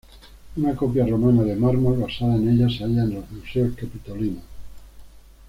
Una 0.57 0.75
copia 0.75 1.05
romana 1.05 1.43
de 1.43 1.55
mármol 1.55 1.99
basada 1.99 2.35
en 2.35 2.49
ella 2.49 2.67
se 2.75 2.85
halla 2.85 3.03
en 3.03 3.13
los 3.13 3.29
Museos 3.29 3.75
Capitolinos. 3.75 4.41